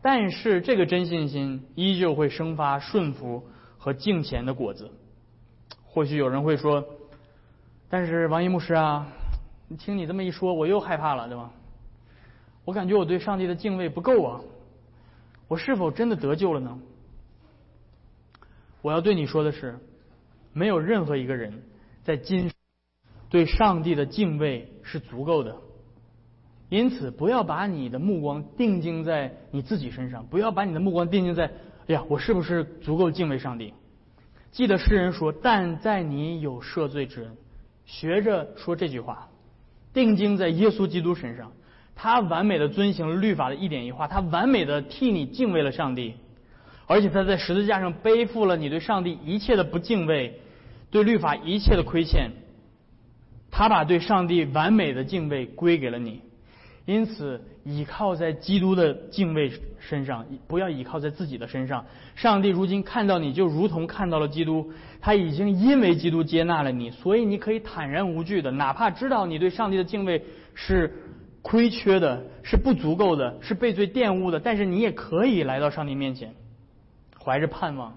[0.00, 4.90] 但是这个真信心依旧会生发顺服和敬虔的果子。
[5.84, 6.82] 或许有人会说
[7.90, 9.06] ：“但是王一牧师啊，
[9.78, 11.52] 听你这么一说，我又害怕了，对吧？”
[12.64, 14.40] 我感觉我对上帝的敬畏不够啊！
[15.48, 16.78] 我是否真的得救了呢？
[18.80, 19.78] 我要对你说的是，
[20.54, 21.62] 没有任何一个人
[22.02, 22.49] 在今
[23.30, 25.56] 对上帝的敬畏是足够的。
[26.68, 31.50] 因此，不要把你的目光定睛在你自己身上，不要把你的目光定睛在
[31.88, 33.72] “哎呀，我是不是足够敬畏上帝？”
[34.52, 37.32] 记得诗人说：“但在你有赦罪之恩。”
[37.86, 39.28] 学着说这句话，
[39.92, 41.50] 定睛在耶稣基督身上。
[41.96, 46.14] 他完美的遵行了律法的一点一画，他完美的替你敬畏了上帝，
[46.86, 50.40] 而且他在十字架上背负了你对上帝一切的不敬畏，
[50.90, 52.30] 对律法一切的亏欠，
[53.60, 56.22] 他把对上帝完美的敬畏归给了你。
[56.86, 61.84] 因此，倚靠在基督的敬畏身上，不要倚靠在自己的身上。
[62.14, 70.94] 上帝如今看到你就如同看到了基督，他已经因为基督接纳了你，所以你可以坦然无惧的，哪怕知道你对上帝的敬畏是
[71.42, 76.32] 亏缺的，是不足够的，是被罪玷污的，但是你也可以来到上帝面前，
[77.22, 77.94] 怀着盼望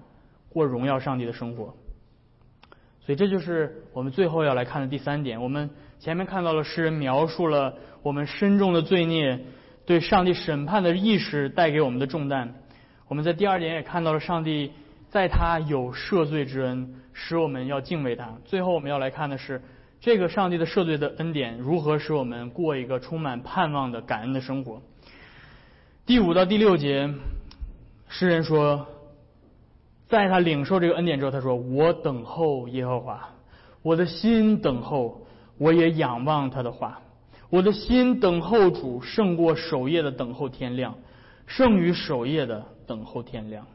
[0.50, 1.74] 过荣耀上帝的生活。
[3.06, 5.42] 所以，这就是我们最后要来看的第三点。
[5.42, 9.38] 我们前面看到了诗人描述了我们深重的罪孽
[9.84, 12.54] 对上帝审判的意识带给我们的重担。
[13.06, 14.72] 我们在第二点也看到了上帝
[15.10, 18.32] 在他有赦罪之恩，使我们要敬畏他。
[18.46, 19.60] 最后，我们要来看的是
[20.00, 24.80] 这个上帝的赦罪的恩典如何使我们过一个充满盼望的感恩的生活。
[26.06, 27.12] 第五到第六节，
[28.08, 28.86] 诗人说。
[30.14, 33.30] 在他领受这个恩典之后，他说：“我等候耶和华，
[33.82, 35.26] 我的心等候，
[35.58, 37.00] 我也仰望他的话。
[37.50, 40.94] 我的心等候主，胜过守夜的等候天亮，
[41.48, 43.66] 胜于守夜的等候天亮。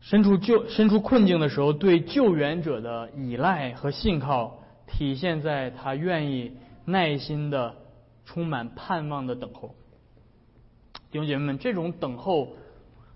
[0.00, 7.76] 身处救身处困境的时候，对救援者的依赖和信靠，体现在他愿意耐心的、
[8.24, 9.76] 充满盼望的等候。
[11.12, 12.48] 弟兄姐妹们，这种等候，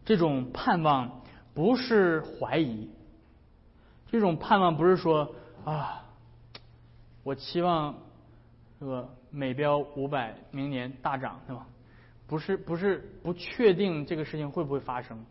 [0.05, 1.11] 这种盼望。”
[1.55, 2.89] 不是怀疑，
[4.11, 5.35] 这种盼望不是说
[5.65, 6.03] 啊，
[7.23, 7.95] 我期望
[8.81, 11.67] 这个美标五百明年大涨，对吧？
[12.27, 15.23] 不是，不是不确定这个事情会不会发生，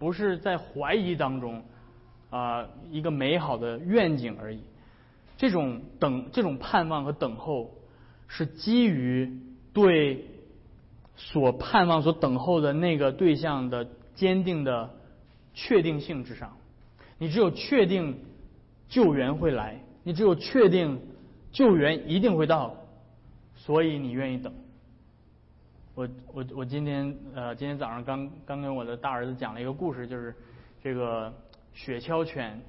[0.00, 1.62] 不是在怀疑当中
[2.30, 4.60] 啊一个美好的愿景而已。
[5.36, 7.70] 这种等，这种盼望和等候，
[8.26, 9.40] 是基于
[9.72, 10.26] 对
[11.14, 13.86] 所盼望、所等候的那个对象的
[14.16, 14.97] 坚定的。
[15.60, 16.56] 确定性之上，
[17.18, 18.16] 你只有确定
[18.88, 21.00] 救援会来，你只有确定
[21.50, 22.76] 救援一定会到，
[23.56, 24.54] 所以你愿意等。
[25.96, 30.32] 我我我今天呃今天早上刚刚跟我的大儿子讲了一个故事，就是
[30.80, 31.32] 这个
[31.74, 32.60] 雪橇犬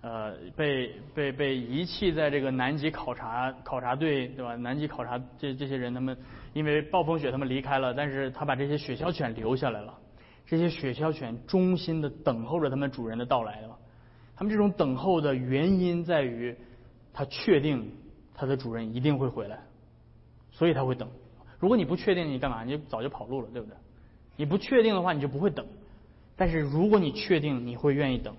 [0.00, 4.56] 呃被被被遗弃在这个南极考察考察队对吧？
[4.56, 6.16] 南极考察这这些人他们
[6.54, 9.92] 因为暴风雪他们离开了，但是他把这些雪橇犬留下来了。
[10.50, 13.68] 这些雪橇犬忠心的等候着他们主人的到来的，
[14.34, 16.56] 他们这种等候的原因在于，
[17.12, 17.92] 他确定
[18.34, 19.60] 他的主人一定会回来，
[20.50, 21.08] 所以他会等。
[21.60, 22.64] 如果你不确定，你干嘛？
[22.64, 23.76] 你早就跑路了，对不对？
[24.34, 25.64] 你不确定的话，你就不会等。
[26.34, 28.34] 但是如果你确定，你会愿意等。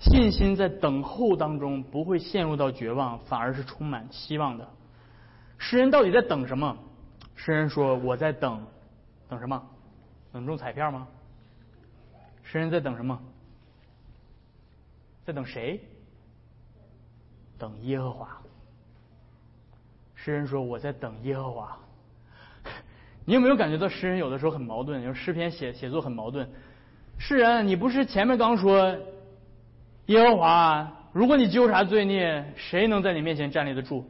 [0.00, 4.68] 信心在等候当中不会陷入到绝望，反而是充满希望的。
[5.56, 6.76] 诗人到底在等什么？
[7.36, 8.66] 诗人说：“我在等，
[9.30, 9.62] 等什么？”
[10.32, 11.06] 等中彩票吗？
[12.42, 13.20] 诗人在等什么？
[15.24, 15.80] 在等谁？
[17.58, 18.40] 等耶和华。
[20.14, 21.78] 诗人说：“我在等耶和华。
[23.24, 25.02] ”你有没有感觉到诗人有的时候很矛盾？
[25.02, 26.48] 有诗篇写写作很矛盾。
[27.18, 28.96] 诗人，你不是前面刚说
[30.06, 30.92] 耶和华？
[31.12, 34.04] 如果你纠察罪孽，谁能在你面前站立得住？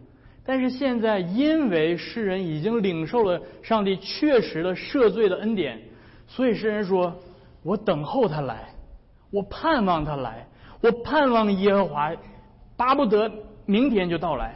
[0.45, 5.81] 但是现在，因为诗人已经领受了上帝确实的赦罪的恩典。
[6.33, 7.13] 所以诗人说
[7.65, 8.69] ：“我等候他来，
[9.33, 10.47] 我盼望他来，
[10.81, 12.13] 我盼望耶和华，
[12.77, 13.29] 巴不得
[13.67, 14.55] 明天就到来。”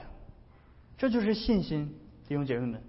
[0.96, 1.92] 这就是信心，
[2.28, 2.80] 弟兄姐妹们。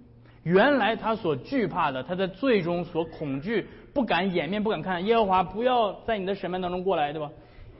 [0.44, 7.28] 原来他所惧怕的，他在最终所恐惧、不敢掩面、不敢看耶和华，不要在你的审判当中过来，对吧？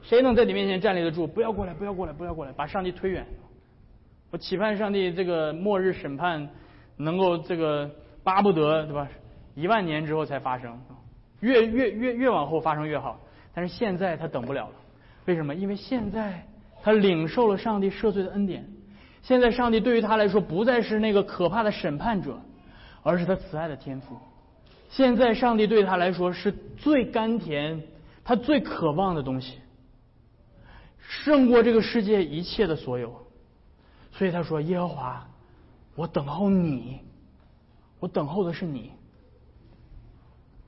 [0.03, 1.29] 谁能在你面前站立得住？
[1.29, 3.25] 不要过来，不要过来，不要过来，把上帝推远。
[4.33, 6.49] 我期盼上帝这个末日审判
[6.97, 7.89] 能够这个
[8.25, 9.09] 巴不得，对吧？
[9.55, 10.79] 一万年之后才发生。
[11.41, 13.21] 越越越越往后发生越好，
[13.55, 14.75] 但是现在他等不了了。
[15.27, 15.55] 为什么？
[15.55, 16.47] 因为现在
[16.83, 18.67] 他领受了上帝赦罪的恩典。
[19.23, 22.41] 现在上帝对于他来说不再是那个可怕的审判者，
[23.03, 24.17] 而是他慈爱的天赋。
[24.89, 27.83] 现在上帝对他来说是最甘甜，
[28.23, 29.59] 他最渴望的东西，
[31.01, 33.27] 胜过这个世界一切的所有。
[34.13, 35.29] 所以他说：“耶和华，
[35.97, 37.01] 我等候你，
[37.99, 38.93] 我等候的是你。”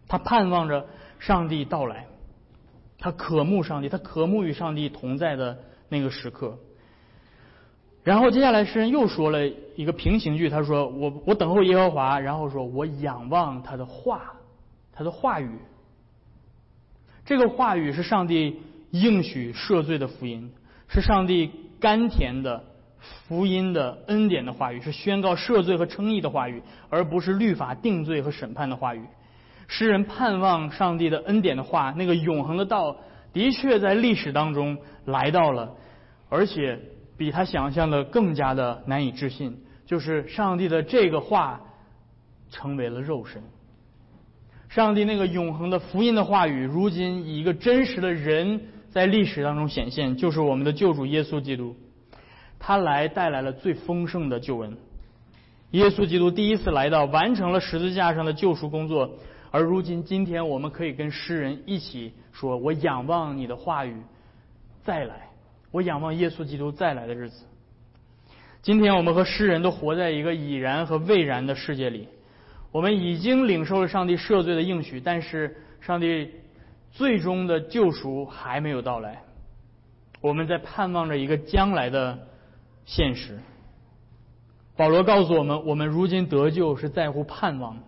[0.09, 0.87] 他盼望着
[1.19, 2.07] 上帝到来，
[2.99, 6.59] 他渴慕上帝，他渴慕与上帝同在的那个时刻。
[8.05, 9.47] 然后接下来诗人又说了
[9.77, 14.33] 一个平行句，他说：“我我等候耶和华，然后说我仰望他的话，
[14.93, 15.51] 他的话语。
[17.27, 20.51] 这个话语是上帝应许赦罪的福音，
[20.89, 22.65] 是上帝甘甜的
[22.99, 29.03] 福音的恩典的话语，是宣告赦罪和称义的话语，而不是律法定罪和审判的话语。”
[29.69, 32.97] 诗人盼望上帝的恩典的话，那个永恒的道
[33.33, 35.75] 的确在历史当中来到了，
[36.31, 36.81] 而且
[37.17, 41.61] 比他想象的更加的难以置信，就是上帝的这个话
[42.51, 43.43] 成为了肉身。
[44.71, 51.77] 上帝那个永恒的福音的话语，如今以一个真实的人在历史当中显现，就是我们的救主耶稣基督。
[52.59, 54.77] 他来带来了最丰盛的救恩。
[55.73, 59.11] 耶稣基督第一次来到，完成了十字架上的救赎工作。
[59.51, 64.03] 而如今，今天我们可以跟诗人一起说：“我仰望你的话语
[64.83, 65.29] 再来，
[65.71, 67.45] 我仰望耶稣基督再来的日子。”
[68.61, 72.09] 今天我们和诗人都活在一个已然和未然的世界里。
[72.71, 76.31] 我们已经领受了上帝赦罪的应许，但是上帝
[76.91, 79.23] 最终的救赎还没有到来。
[80.21, 82.19] 我们在盼望着一个将来的
[82.85, 83.39] 现实。
[84.77, 87.79] 保罗告诉我们，我们如今得救是在乎盼望。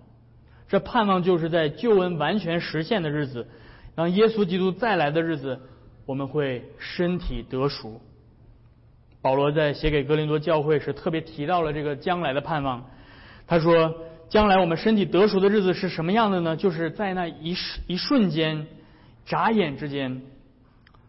[0.71, 3.49] 这盼望就是在救恩完全实现的日子，
[3.97, 5.59] 当耶稣基督再来的日子，
[6.07, 8.01] 我们会身体得赎。
[9.21, 12.89] 保罗在写给格林多教会时特别提到了这个将来的盼望。
[13.49, 13.93] 他说
[14.31, 16.57] ：“将来我们身体得赎的日子是什么样的呢？
[16.57, 18.69] 就是在那一瞬一瞬间，
[19.27, 20.23] 眨眼之间，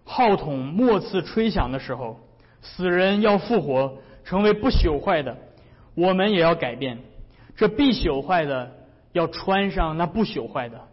[0.04, 2.20] 号筒末次吹响的时候，
[2.64, 5.36] 死人要复活，成为不朽坏的；
[5.94, 6.98] 我们也要改变，
[7.56, 8.72] 这必朽坏的。”
[9.14, 10.88] 要穿上那不朽坏的，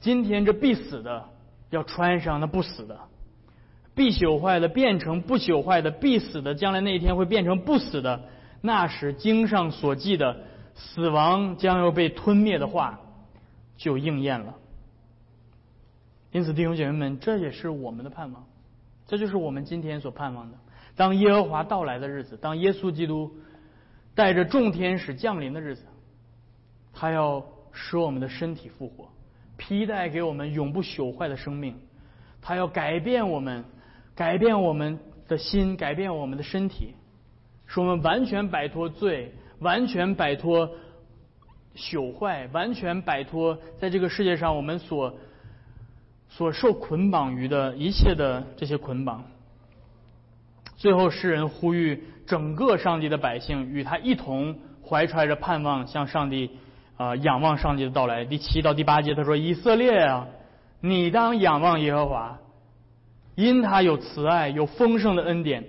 [0.00, 1.28] 今天这必死的
[1.70, 2.98] 要穿上那不死的，
[3.94, 8.22] 必朽坏的变成不朽坏的，必死的将来那一天会变成不死的。
[8.60, 10.36] 那时经上所记的
[10.74, 13.00] 死亡将要被吞灭的话
[13.76, 14.54] 就应验了。
[16.32, 18.44] 因此，弟兄姐妹们，这也是我们的盼望，
[19.06, 20.58] 这就是我们今天所盼望的。
[20.94, 23.32] 当耶和华到来的日子，当耶稣基督
[24.14, 25.84] 带着众天使降临的日子。
[26.92, 29.08] 他要使我们的身体复活，
[29.56, 31.76] 披戴给我们永不朽坏的生命。
[32.42, 33.64] 他要改变我们，
[34.14, 36.94] 改变我们的心，改变我们的身体，
[37.66, 40.70] 使我们完全摆脱罪，完全摆脱
[41.76, 45.14] 朽坏，完全摆脱在这个世界上我们所
[46.28, 49.24] 所受捆绑于的一切的这些捆绑。
[50.76, 56.50] 最后，诗人呼吁整个上帝的百姓与他一同怀揣着盼望，向上帝。
[57.00, 58.26] 啊，仰望上帝的到来。
[58.26, 60.26] 第七到第八节，他说：“以色列啊，
[60.82, 62.38] 你当仰望耶和华，
[63.36, 65.64] 因他有慈爱，有丰盛的恩典，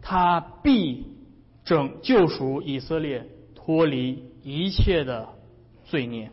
[0.00, 1.06] 他必
[1.66, 5.28] 拯救赎以色列，脱离一切的
[5.84, 6.30] 罪孽。”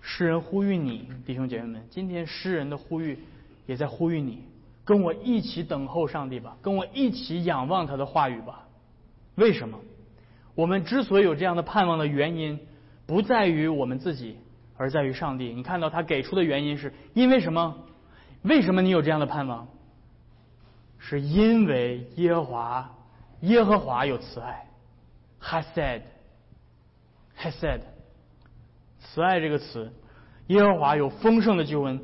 [0.00, 3.18] 诗人呼吁你，弟兄姐妹们，今天诗人的呼吁
[3.66, 4.44] 也在呼吁你，
[4.86, 8.66] 跟我一起等候上帝吧，跟我一起仰望他的话语吧。
[9.34, 9.78] 为什么？
[10.54, 12.58] 我们之所以有这样的盼望的原因。
[13.08, 14.36] 不在于我们自己，
[14.76, 15.54] 而在于上帝。
[15.54, 17.74] 你看到他给出的原因是因为什么？
[18.42, 19.66] 为什么你有这样的盼望？
[20.98, 22.94] 是因为耶和华，
[23.40, 24.66] 耶和华有慈爱。
[25.40, 27.80] He said，He said，
[29.00, 29.90] 慈爱这个词，
[30.48, 31.98] 耶和华有丰盛的救恩。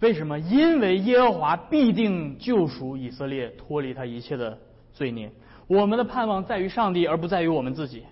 [0.00, 0.36] 为什么？
[0.40, 4.58] 因为耶和华必定救赎以色列，脱离他一切的
[4.92, 5.30] 罪孽。
[5.68, 8.04] 我们的盼望在于上帝，而不在于我们自己。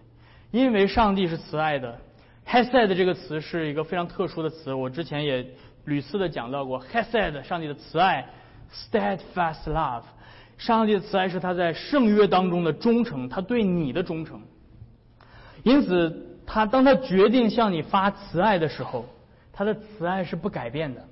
[0.52, 1.98] 因为上帝是慈爱的。
[2.48, 5.46] Hesed 这个词是一个非常特殊的词，我之前也
[5.84, 6.82] 屡次的讲到过。
[6.82, 8.26] Hesed，上帝的慈爱
[8.72, 10.04] ，steadfast love，
[10.56, 14.40] 上帝的慈爱是他在圣约当中的忠诚，他对你的忠诚。
[15.62, 19.04] 因此，他当他决定向你发慈爱的时候，
[19.52, 21.04] 他的慈爱是不改变的。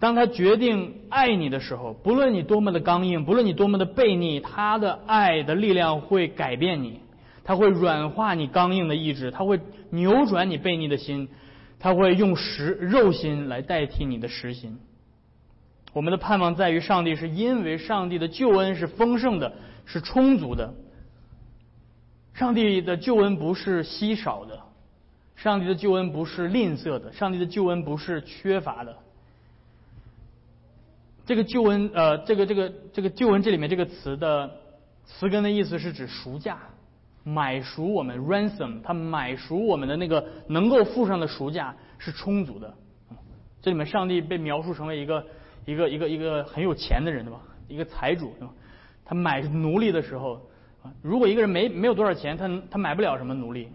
[0.00, 6.98] 当他决定爱你的时候，不论你多么的刚硬，不论你多么的悖逆，他的爱的力量会改变你。
[7.44, 11.28] 他会软化你刚硬的意志，他会扭转你悖逆的心，
[11.78, 14.78] 他会用实肉心来代替你的实心。
[15.92, 19.52] 我们的盼望在于上帝，是因为上帝的救恩是丰盛的，
[19.84, 20.72] 是充足的。
[22.32, 24.60] 上帝的救恩不是稀少的，
[25.36, 28.96] 上帝的救恩不是吝啬的，上帝的救恩不是缺乏的。
[31.26, 34.50] 这个救恩，呃，这个这个这个救恩这里面这个词的
[35.04, 36.58] 词根的意思是指赎价。
[37.24, 42.72] 买赎我们 ransom，他买赎我们的那个能够付上的赎价是充足的。
[43.60, 45.24] 这里面上帝被描述成为一个
[45.64, 47.40] 一个一个一个很有钱的人，对吧？
[47.68, 48.52] 一个财主，对吧？
[49.04, 50.40] 他买奴隶的时候，
[51.00, 53.68] 如果一个人没没有多少钱，他他买不了什么奴隶。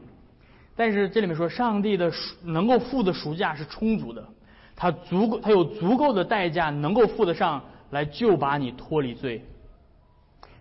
[0.75, 2.11] 但是这里面说，上帝的
[2.43, 4.23] 能够付的赎价是充足的，
[4.75, 9.41] 他足够，他有足够的代价能够付得上来救把你脱离罪。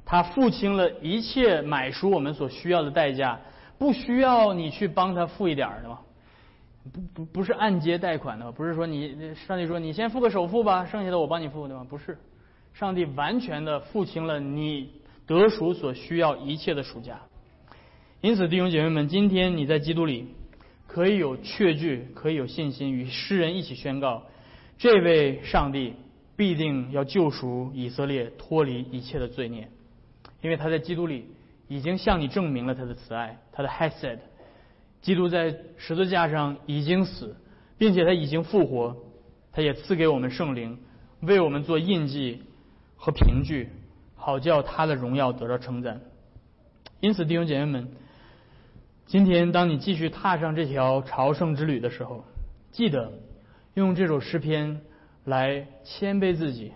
[0.06, 3.38] 他付清了一切买赎我们所需要的代价，
[3.76, 5.98] 不需要你去帮他付一点儿的吗？
[6.92, 11.84] 不不不是按揭贷款的，不是说你上帝说你先付个首付吧，剩下的我帮你付对吗？
[11.90, 12.16] 不是，
[12.72, 14.90] 上帝完全的付清了你
[15.26, 17.20] 得赎所需要一切的赎价。
[18.20, 20.28] 因此，弟兄姐妹们，今天你在基督里
[20.86, 24.22] 可以有确据，可以有信心，与诗人一起宣告：
[24.78, 25.94] 这位上帝
[26.36, 29.68] 必定要救赎以色列，脱离一切的罪孽，
[30.46, 31.28] 因为他在基督里
[31.66, 34.20] 已经向你证明了他的慈爱，他的 Hesed。
[35.02, 37.34] 基督在十字架上已经死，
[37.76, 38.96] 并且他已经复活，
[39.50, 40.78] 他也赐给我们圣灵，
[41.20, 42.44] 为我们做印记
[42.94, 43.70] 和凭据，
[44.14, 46.00] 好叫他的荣耀得到称赞。
[47.00, 47.88] 因此，弟兄姐妹们。
[49.06, 52.24] 今天，当你继续踏上这条朝圣之旅的时候，
[52.70, 53.12] 记得
[53.74, 54.80] 用这首诗篇
[55.24, 56.70] 来谦卑自己，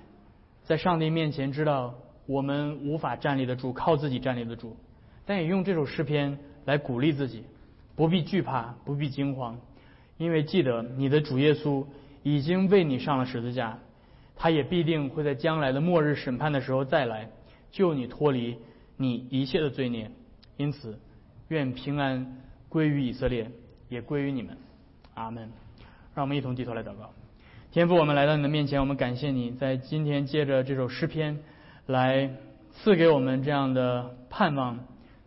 [0.64, 1.95] 在上帝面前知道
[2.31, 4.76] 我们无法站立得住，靠自己站立得住，
[5.26, 7.43] 但也用这首诗篇来鼓励自己，
[7.97, 9.59] 不必惧怕，不必惊慌，
[10.16, 11.85] 因为记得你的主耶稣
[12.22, 13.76] 已经为你上了十字架，
[14.37, 17.28] 他也必定会在将来的末日审判的时候再来
[17.72, 18.57] 救你脱离
[18.97, 20.09] 你一切的罪孽，
[20.57, 20.97] 因此。
[21.49, 22.37] 愿平安
[22.68, 23.51] 归于以色列，
[23.89, 24.57] 也归于你们。
[25.14, 25.51] 阿门。
[26.14, 27.11] 让我们一同低头来祷告。
[27.72, 31.41] 天父，我们来到你的面前，我们感谢你在今天借着这首诗篇
[31.91, 32.30] 来
[32.72, 34.78] 赐给我们这样的盼望，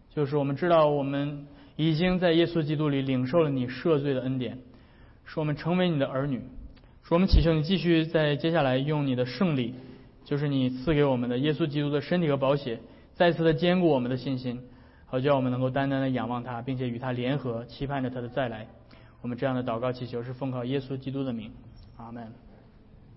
[0.09, 1.45] 就是我们知道我们
[1.75, 4.57] 已经在耶稣基督里领受了你赦罪的恩典，
[5.25, 6.41] 使我们成为你的儿女。
[7.03, 9.75] 使我们祈求你继续在接下来用你的胜利，
[10.23, 12.79] 就是你赐给我们的耶稣基督的身体和宝血，
[13.13, 14.61] 再次的坚固我们的信心。
[15.05, 18.65] 好叫我们能够单单的仰望他，并且与他联合，期盼着他的再来。
[19.21, 21.51] 我们这样的祷告祈求是奉靠耶稣基督的名，
[21.97, 22.31] 阿门。